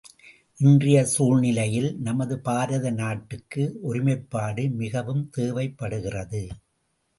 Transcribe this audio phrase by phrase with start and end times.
[0.59, 6.43] இன்றைய சூழ்நிலையில் நமது பாரத நாட்டுக்கு ஒருமைப்பாடு மிகவும் தேவைப்படுகிறது.